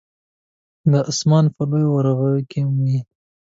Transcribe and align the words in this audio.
د 0.91 0.93
اسمان 1.11 1.45
په 1.55 1.61
لوی 1.69 1.85
ورغوي 1.89 2.41
کې 2.51 2.61
مې 2.81 2.99